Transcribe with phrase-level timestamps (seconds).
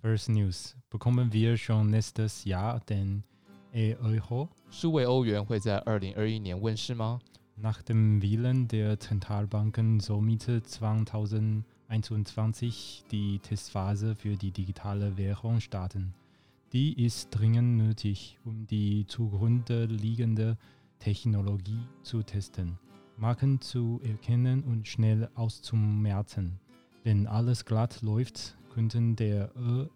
[0.00, 3.24] First News bekommen wir schon nächstes Jahr den
[3.72, 4.50] E-Euro?
[4.70, 7.18] 数位欧元会在二零二一年问世吗？
[7.58, 16.12] Nach dem Willen der Zentralbanken soll Mitte 2021 die Testphase für die digitale Währung starten.
[16.72, 20.58] Die ist dringend nötig, um die zugrunde liegende
[20.98, 22.78] Technologie zu testen,
[23.16, 26.60] Marken zu erkennen und schnell auszumerzen.
[27.04, 29.51] Wenn alles glatt läuft, könnten der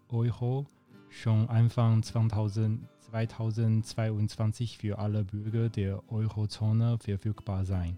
[0.09, 0.65] Euro
[1.09, 7.97] schon Anfang 2022 für alle Bürger der Eurozone verfügbar sein,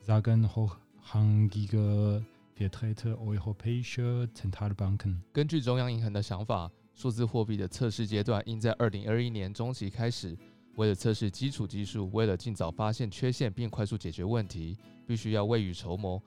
[0.00, 2.24] sagen hochrangige
[2.56, 5.22] Vertreter europäischer Zentralbanken.
[5.32, 10.34] 根据中央银行的想法，数字货币的测试阶段应在二零二一年中期开始。
[10.76, 16.22] 为了测试基础技术，为了尽早发现缺陷并快速解决问题，必须要未雨绸缪。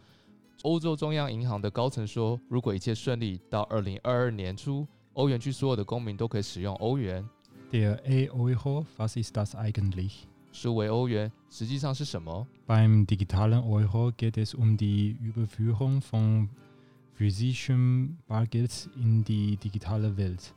[0.63, 7.23] 欧洲中央银行的高层说，如果一切顺利，到二零二二年初，欧元区所有的公民都可以使用欧元。
[7.71, 10.11] Der E-Euro, was ist das eigentlich?
[10.51, 16.49] 数位欧元实际上是什么？Beim digitalen Euro geht es um die Überführung von
[17.13, 20.53] physischem Bargeld in die digitale Welt.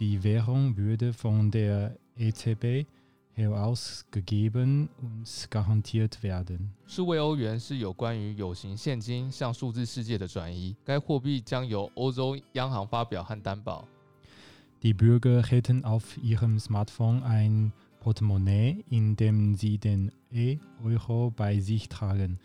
[0.00, 2.86] Die Währung würde von der EZB
[3.33, 6.71] herausgegeben und garantiert werden.
[6.87, 10.75] 数位欧元是有关于有形现金向数字世界的转移。
[10.83, 13.87] 该货币将由欧洲央行发表和担保。
[14.81, 21.89] Die Bürger hätten auf ihrem Smartphone ein Portemonnaie, in dem sie den E-Euro bei sich
[21.89, 22.39] tragen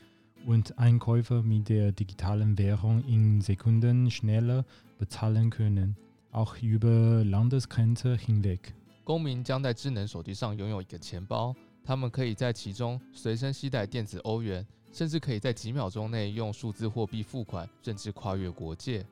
[0.46, 4.64] und Einkäufe mit der digitalen Währung in Sekunden schneller
[4.98, 5.96] bezahlen können,
[6.32, 8.74] auch über Landesgrenze hinweg.
[9.09, 19.03] 公民将在智能手机上拥有一个钱包，他们可以在其中随身携带电子欧元，甚至可以在几秒钟内用数字货币付款，甚至跨越国界。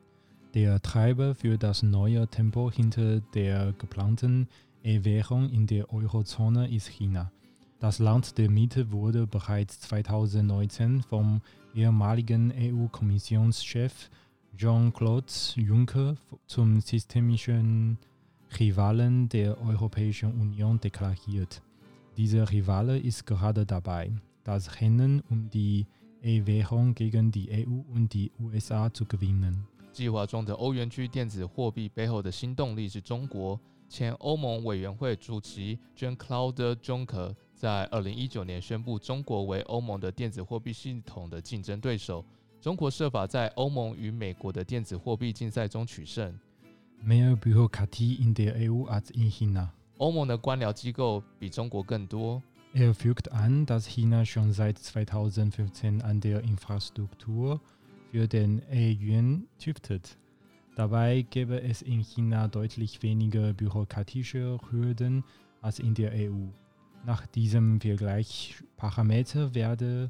[0.52, 4.46] Der Treiber für das neue Tempo hinter der geplanten
[4.84, 7.32] Erwährung in der Eurozone ist China.
[7.80, 11.40] Das Land der Mitte wurde bereits 2019 vom
[11.74, 14.10] ehemaligen EU-Kommissionschef
[14.56, 15.26] Jean-Claude
[15.56, 16.14] Juncker
[16.46, 17.98] zum systemischen
[18.58, 21.62] Rivalen der Europäischen Union deklariert.
[22.16, 24.10] Dieser Rivale ist gerade dabei,
[24.42, 25.86] das Rennen um die
[26.22, 29.64] E-Währung gegen die EU und die USA zu gewinnen.
[29.92, 33.58] 计划中的欧元区电子货币背后的新动力是中国。
[33.88, 42.24] 前欧盟委员会主席 Jean-Claude Juncker 在二零一九年宣布，中国为欧盟的电子货币系统的竞争对手。
[42.60, 46.38] 中国设法在欧盟与美国的电子货币竞赛中取胜。
[47.01, 49.71] Mehr Bürokratie in der EU als in China.
[49.97, 52.41] 欧盟的官僚机构比中国更多。
[52.73, 57.61] Er fügt an, dass China schon seit 2015 an der Infrastruktur
[58.11, 60.17] für den E-Yuan tüftet.
[60.75, 65.23] Dabei gäbe es in China deutlich weniger bürokratische Hürden
[65.61, 66.47] als in der EU.
[67.05, 70.07] Nach diesem Vergleichsparameter werde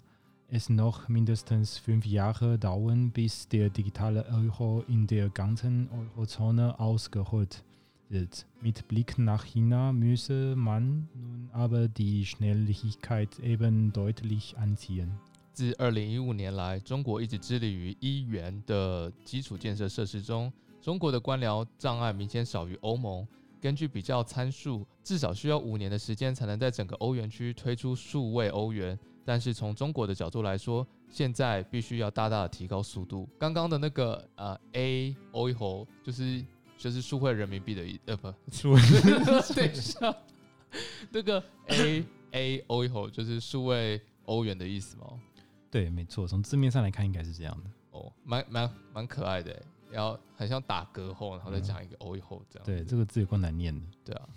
[0.49, 7.63] es noch mindestens fünf Jahre dauern, bis der digitale Euro in der ganzen Eurozone ausgerollt
[8.09, 8.45] wird.
[8.61, 15.09] Mit Blick nach China müsse man nun aber die Schnelligkeit eben deutlich anziehen.
[15.53, 20.51] 自二零一五年来，中国一直致力于一元的基础建设设施中，
[20.81, 23.27] 中国的官僚障碍明显少于欧盟。
[23.60, 28.98] 根据比较参数，至少需要五年的时间才能在整个欧元区推出数位欧元。
[29.24, 33.28] 但是从中国的角度来说，现在必须要大大的提高速度。
[33.38, 36.42] 刚刚的那个呃 A O 后就是
[36.78, 38.74] 就是数汇人民币的意呃不，数
[39.54, 40.16] 等一下，
[41.10, 45.08] 那个 A A O 后就是数位欧元的意思吗？
[45.70, 47.70] 对，没错，从字面上来看应该是这样的。
[47.90, 52.66] 哦，蛮蛮蛮可爱的欸，然后很像打嗝后，然后再讲一个哦以后这样。
[52.66, 53.86] 对，这个字有够难念的。
[54.04, 54.28] 对啊，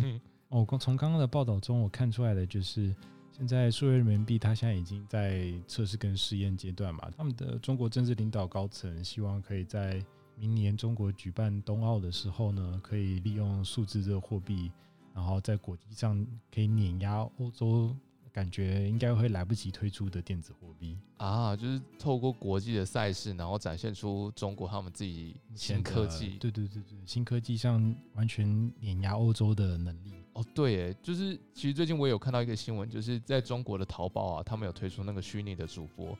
[0.50, 2.94] 哦，刚从刚刚的报道中，我看出来的就是，
[3.32, 7.10] 现在数位人民币它现在已经在测试跟试验阶段嘛。
[7.16, 10.02] 他们的中国政治领导高层希望可以在
[10.36, 14.70] 明年中国举办冬奥的时候呢，可以利用数字这个货币，
[15.14, 17.94] 然后在国际上可以碾压欧洲。
[18.36, 26.36] 感觉应该会来不及推出的电子货币啊，就是透过国际的赛事，然后展现出中国他们自己新科技。
[26.38, 30.12] 对对对对，新科技上完全碾压欧洲的能力。
[30.34, 36.14] 哦，对，诶，就是其实最近我有看到一个新闻，就是在中国的淘宝啊，他们有推出那个虚拟的主播，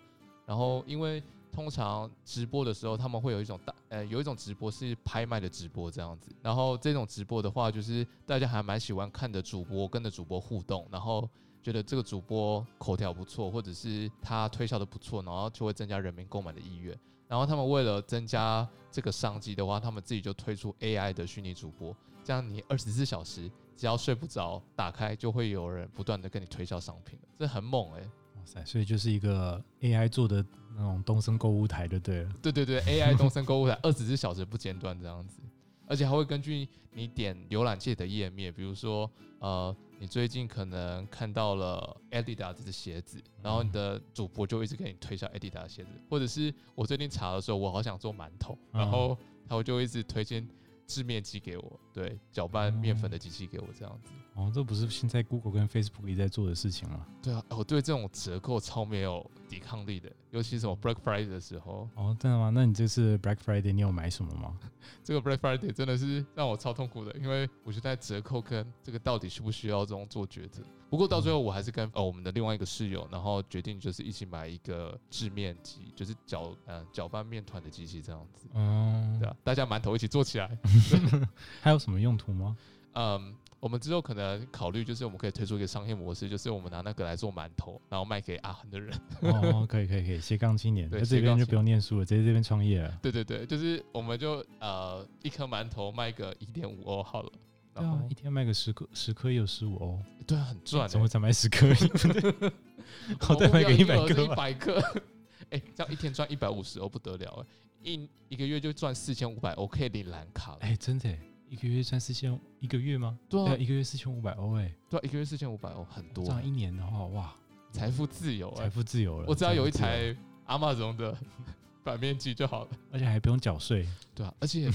[0.47, 1.23] 然后因为
[1.53, 11.29] 通常直播的时候，他们会有一种大呃有一种直播是拍卖的直播这样子，然后这种直播的话，就是大家还蛮喜欢看着主播跟着主播互动，然后。
[11.67, 16.97] 觉得这个主播口条不错，或者是他推销的不错，然后就会增加人民购买的意愿。
[17.27, 21.93] 然后他们为了增加这个商机的话，他们自己就推出 AI 的虚拟主播，
[22.23, 28.01] 这样你二十四小时只要睡不着，打开就会有人不断的跟你推销商品，这很猛哎、
[28.37, 30.47] 哇塞，所以就是一个 AI 做的
[30.77, 32.31] 那种东森购物台就对了。
[32.41, 35.41] 对对对，AI 东森购物台二十四小时不间断这样子，
[35.87, 49.17] 而且还会根据你点浏览器的页面，比如说呃，你最近可能看到了 Adidas 的鞋子，然后你的主播就一直给你推销 Adidas 的鞋子，或者是我最近查的时候，我好想做馒头，嗯然后
[49.49, 50.47] 他就一直推荐
[50.87, 54.11] 制面机给我，对，搅拌面粉的机器给我这样子。
[54.35, 57.07] 哦，这不是现在 Google 跟 Facebook 也在做的事情吗？
[57.23, 62.51] 对啊，我对这种折扣超没有抵抗力的，尤其是什么 Black Friday 的时候，哦，真的吗？
[62.55, 64.59] 那你这次 Black Friday 你有买什么吗？
[65.03, 70.63] 这个 Black Friday 真的是让我超痛苦的，因为我就在折扣跟这个到底需不需要中做抉择。
[70.89, 80.57] 不过到最后，我还是跟呃我们的另外一个室友，然后决定就是一起买一个制面机，就是搅呃搅拌面团的机器这样子，嗯对，啊，大家馒头一起做起来。
[81.61, 82.57] 还有什么用途吗？
[82.93, 83.35] 嗯，
[83.67, 88.97] 我们之后可能考虑就是我们可以推出一个商业模式，就是我们拿那个来做馒头，然后卖给阿恒的人。
[89.23, 92.97] 哦，可以可以可以，斜杠青年， 对在这斜杠就不用念书了，直接这边创业了。
[93.03, 97.33] 对对对，就是我们就呃一颗馒头卖个一点五欧好了，
[97.75, 101.67] 对啊然后，一天卖个十颗，十颗也有十五欧，对啊很赚、怎么欸，才卖十颗？
[103.19, 104.29] 好歹卖个一百一颗一。
[104.29, 104.81] 百颗，
[105.51, 107.45] 哎、这样一天赚一百五十欧不得了
[107.83, 110.59] 哎、一一个月就赚四千五百欧，可以领蓝卡了。
[110.61, 113.19] 哎，真的耶，一个月赚四千，一个月吗？
[113.29, 117.35] 对啊一个月四千五百欧，哎，对啊，一个月四千五百欧很多这，样一年的话，哇，
[117.71, 119.27] 财富自由哎、财富自由了。
[119.29, 120.15] 我只要有一台
[120.47, 121.17] 阿玛总的
[121.85, 122.71] 反面机就好了。
[122.91, 123.87] 而且还不用缴税。
[124.15, 124.69] 对啊，而且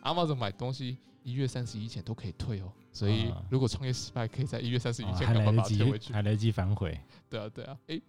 [0.00, 6.12] 阿玛总买东西一月三十一前都可以退哦，所以啊如果创业失败，可以在一月三十一哦前还来得及把它退回，去。
[6.12, 6.98] 还来得及反悔。
[7.28, 8.00] 对啊，对啊，诶，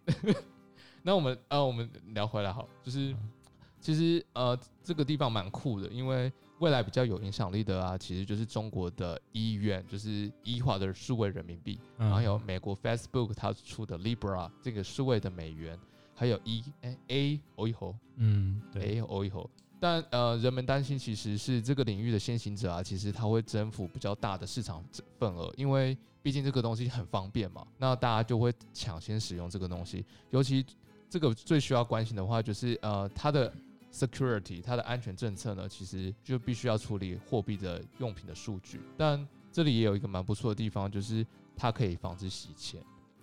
[1.04, 3.32] 那我们呃，我们聊回来好，就是嗯
[3.80, 15.78] 其实呃，这个地方蛮酷的，因为未来比较有影响力的啊，其实就是中国的医院，就是医化的数位人民币，嗯然后有美国 Facebook 它出的 Libra 这个数位的美元，
[16.16, 19.50] 还有 E 哎 A 欧一猴嗯，对，A 欧一猴。
[19.80, 24.84] 但呃，人们担心其实是这个领域的先行者啊，其实它会征服比较大的市场
[25.20, 30.04] 份额，因为毕竟这个东西很方便嘛，那大家就会抢先使用这个东西。
[30.32, 30.66] 尤其
[31.08, 33.54] 这个最需要关心的话，就是呃，它的
[33.92, 38.82] security，它的安全政策呢，其实就必须要处理货币的用品的数据。
[38.98, 41.26] 但这里也有一个蛮不错的地方，就是
[41.56, 42.82] 它可以防止洗钱。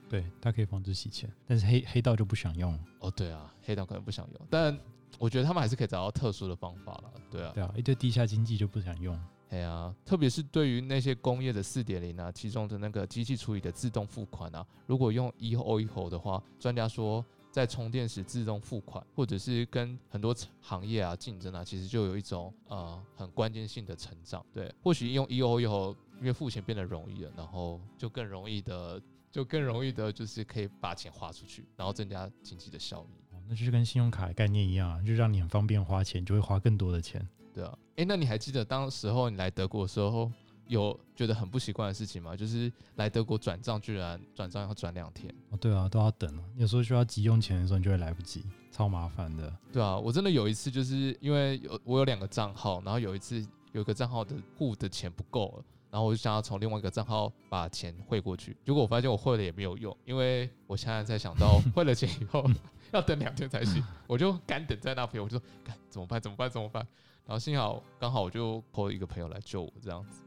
[0.08, 2.78] 对，它可以防止洗钱，但是黑黑道就不想用。
[3.00, 4.78] 哦，对啊，黑道可能不想用，但
[5.18, 7.12] 我觉得他们还是可以找到特殊的方法了。
[7.30, 9.18] 对啊，对啊，一堆地下经济就不想用。
[9.50, 24.44] 哎呀，特别是对于那些工业的四点零啊，其中的那个机器处理的自动付款啊，如果用 e o e o 的话，专家说在充电时自动付款，或者是跟很多行业啊竞争啊，其实就有一种呃很关键性的成长。
[24.52, 33.14] 对，或许用 e o e o 因为付钱变得容易了，然后就更容易的，就更容易的，就是可以把钱花出去，然后增加经济的效益。
[33.32, 37.24] 哦那就是跟信用卡的概念一样啊，就让你很方便花钱，就会花更多的钱。
[37.52, 40.28] 对啊，诶，那你还记得当时候你来德国的时候，
[40.66, 42.36] 有觉得很不习惯的事情吗？
[42.36, 45.34] 就是来德国转账居然转账要转两天。
[45.50, 46.44] 哦，对啊，都要等啊。
[46.56, 49.52] 有时候需要急用钱的时候，你就会来不及，超麻烦的。
[49.72, 55.64] 对啊，我真的有一次就是因为有我有两个账号，然后有一次有一个账号的户的钱不够了。
[55.90, 62.44] 然后我就想要从另外一个账号把钱汇过去，结果我发现我汇了也没有用，因为我现在才想到 汇了钱以后
[62.90, 66.84] 要等两天才行，我就 干等在那边，我就说 干怎么办怎么办怎么办？
[67.24, 70.22] 然后幸好刚好我就 call 一个朋友来救我这样子，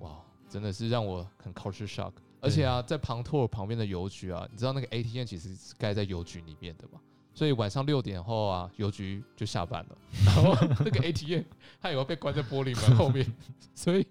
[0.00, 2.12] 哇，真的是让我很 culture shock。
[2.42, 6.98] 而且啊，在庞托尔旁边的邮局啊，你知道那个 ATM 其实是盖在邮局里面的嘛，
[7.34, 10.54] 所以晚上六点后啊，邮局就下班了， 然后
[10.84, 11.42] 那个 ATM
[11.82, 13.30] 它也会被关在玻璃门后面，
[13.74, 14.06] 所以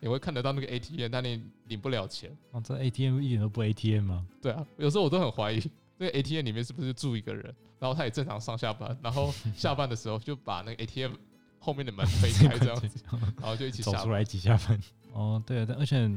[0.00, 2.34] 你会看得到那个 ATM，但你领不了钱。
[2.52, 4.26] 啊，这 ATM 一点都不 ATM 吗？
[4.40, 5.62] 对啊，有时候我都很怀疑
[5.98, 11.12] 那个 ATM 里面是不是住一个人，然后他也正常上下班，然后下班的时候就把那个 ATM
[11.58, 12.98] 后面的门推开这样子，
[13.38, 13.82] 然后就一起。
[13.82, 14.80] 走出来挤下班。
[15.12, 16.10] 哦，对啊，但而且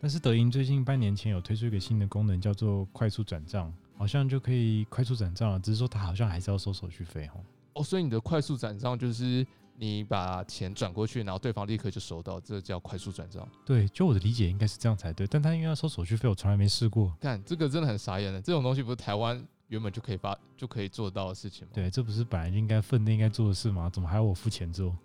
[0.00, 7.40] 但是德银最近半年前有推出一个新的功能，叫做快速转账，好像就可以快速转账了，只是说它好像还是要收手续费哦。
[7.74, 9.46] 哦，所以你的快速转账就是
[9.78, 13.46] 你把钱转过去，然后对方立刻就收到，这叫快速转账。
[13.64, 17.12] 对，就我的理解应该是这样才对，但他因为要收手续费，我从来没试过。
[17.20, 21.72] 看这个真的很傻眼的，这种东西不是台湾原本就可以发就可以做到的事情吗？
[21.74, 23.90] 对，这不是本来就应该分内应该做的事吗？
[23.90, 24.96] 怎么还要我付钱做？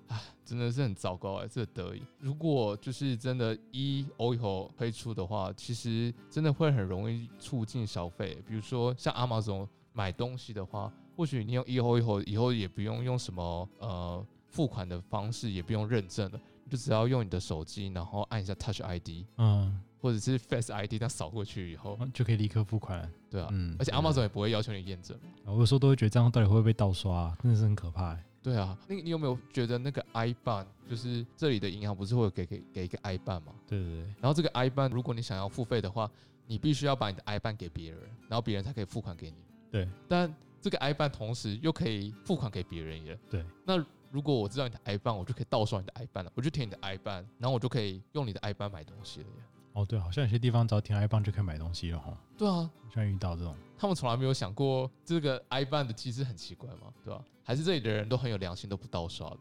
[0.51, 2.03] 真的是很糟糕哎、这德意。
[2.19, 8.37] 如果就是真的 Eo 以后推出的话，其实真的会很容易促进消费。
[8.45, 16.41] 比如说像 Amazon 买东西的话，或许你用 e 欧以后以后也不用用什么呃付款的方式，也不用认证了，
[16.71, 23.09] 就只要用你的手机，然后按一下 Touch ID 嗯，或者是 Face ID，这样扫过去以后，就可以立刻付款了。
[23.29, 25.51] 对啊，嗯，而且对 Amazon 也不会要求你验证嘛。
[25.51, 28.23] 我有时候都会觉得这样到底会不会被盗刷、啊，真的是很可怕、欸。
[28.41, 33.53] 对啊，那你有没有觉得那个 iBan 就是这里的银行不是会有给给给一个 iBan 吗？
[33.67, 36.09] 对对对，然后这个 iBan 如果你想要付费的话，
[36.47, 37.99] 你必须要把你的 iBan 给别人，
[38.29, 39.37] 然后别人才可以付款给你。
[39.69, 43.19] 对，但这个 iBan 同时又可以付款给别人耶。
[43.29, 43.77] 对，那
[44.11, 49.43] 如果我知道你的 iBan，我就可以盗刷你的 iBan 了，我就填你的 iBan，然后我就可以用你的 iBan 买东西了耶。
[49.73, 52.17] 哦对，好像有些地方只要填 i 棒就可以买东西了哈。
[52.37, 56.91] 对啊，好像遇到这种，他们从来没有想过这个 iBan 的机制很奇怪吗？
[57.05, 57.23] 对吧？
[57.41, 59.39] 还是这里的人都很有良心，都不盗刷的，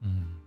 [0.00, 0.40] 嗯，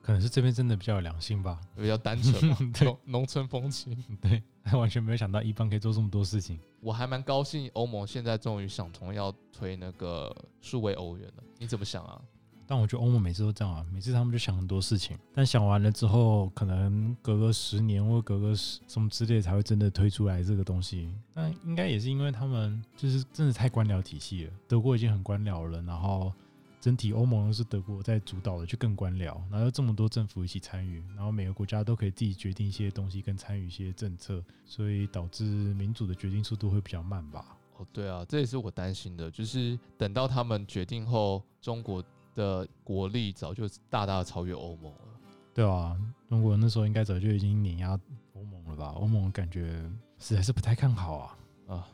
[0.00, 1.60] 可能是这边真的比较有良心吧。
[1.74, 3.96] 比较单纯嘛 对农农村风情。
[4.20, 4.40] 对，
[4.72, 6.60] 完全没有想到一棒可以做这么多事情。
[6.80, 11.42] 我还蛮高兴，欧盟现在终于想通要推那个数位欧元了。
[11.58, 12.22] 你怎么想啊？
[12.68, 21.10] 但我觉得欧盟每次都这样啊，每次他们就想很多事情，但想完了之后，可能隔个十年或隔个十什么之类才会真的推出来这个东西。
[21.32, 26.30] 那应该也是因为他们就是真的太官僚体系了，德国已经很官僚了，然后
[26.78, 37.56] 整体欧盟是德国在主导的，就更官僚，然后这么多政府一起参与，然后每个国家都可以自己决定一些东西跟参与一些政策，所以导致民主的决定速度会比较慢吧。
[37.78, 42.04] 哦，对啊，这也是我担心的，就是等到他们决定后，中国
[42.38, 44.98] 的国力早就大大的超越欧盟了。
[45.52, 47.98] 对啊，中国那时候应该早就已经碾压
[48.34, 48.94] 欧盟了吧？
[48.96, 49.82] 欧盟感觉
[50.18, 51.38] 实在是不太看好啊。
[51.66, 51.88] 啊，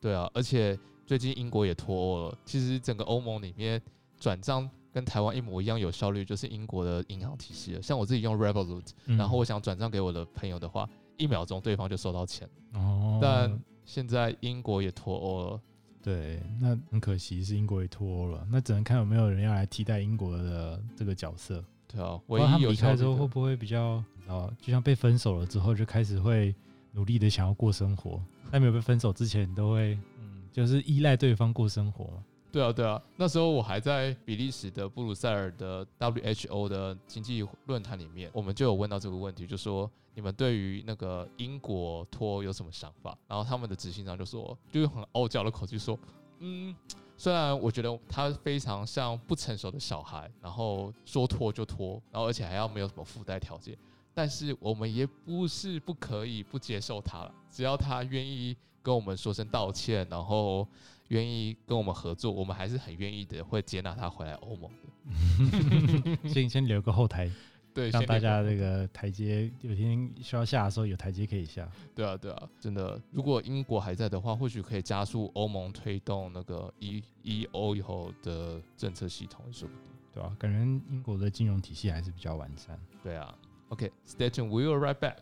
[0.00, 0.76] 对啊，而且
[1.06, 2.36] 最近英国也脱欧了。
[2.44, 3.80] 其实整个欧盟里面
[4.18, 7.82] 转账跟台湾一模一样有效率，就是英国的银行体系了。
[7.82, 12.48] 像我自己用 Revolut，、嗯然后我想转账给我的朋友的话，一秒钟对方就收到钱。
[12.74, 15.60] 哦，但现在英国也脱欧了，
[16.06, 21.64] 对，那很可惜是英国也脱欧了，那只能看有没有人要来替代英国的这个角色。
[21.88, 23.26] 对啊，不知道他们唯一有离开之后会。
[23.26, 26.54] 不会比较，啊，就像被分手了之后就开始会
[26.92, 28.22] 努力的想要过生活，
[28.52, 32.22] 在没有被分手之前都会，嗯，就是依赖对方过生活嘛。
[32.56, 43.14] 对啊，对啊，那时候我还在比利时的布鲁塞尔的 WHO 的经济论坛里面，我们就有问到这个问题，就说你们对于那个英国脱欧有什么想法？
[43.28, 45.98] 然后他们的执行长就说，就用很傲娇的口气说，
[46.38, 46.74] 嗯，
[47.18, 53.76] 虽然我觉得他非常像不成熟的小孩，然后说脱就脱，然后而且还要没有什么附带条件，
[54.14, 60.66] 但是我们也不是不可以不接受他了，只要他愿意跟我们说声道歉，然后
[61.08, 66.28] 愿意跟我们合作，我们还是很愿意的，会接纳他回来欧盟的。
[66.28, 67.30] 先先留个后台，
[67.72, 71.68] 对，让大家这个台阶有一天需要下的时候有台阶可以下。
[71.94, 79.84] 对啊，对啊，真的，如果英国还在的话，或许可以加速欧盟推动那个 E E O 以后的政策系统，也说不定。
[80.12, 80.58] 对啊、感觉
[80.90, 82.80] 英国的金融体系还是比较完善。
[83.02, 83.36] 对啊
[83.68, 85.16] ，OK，stay、tuned，we'll right back。